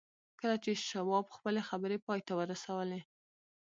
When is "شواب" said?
0.87-1.25